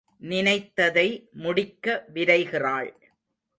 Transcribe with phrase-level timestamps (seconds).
[0.21, 1.07] நினைத்ததை
[1.31, 2.05] முடிக்க
[2.13, 2.91] விரைகிறாள்.